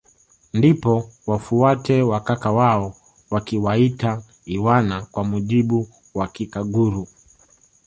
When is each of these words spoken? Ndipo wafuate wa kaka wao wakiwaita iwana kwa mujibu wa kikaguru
Ndipo 0.53 1.09
wafuate 1.27 2.01
wa 2.01 2.19
kaka 2.19 2.51
wao 2.51 2.95
wakiwaita 3.31 4.23
iwana 4.45 5.01
kwa 5.05 5.23
mujibu 5.23 5.89
wa 6.13 6.27
kikaguru 6.27 7.07